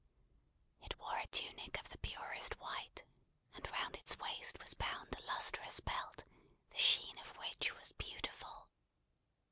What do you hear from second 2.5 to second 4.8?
white; and round its waist was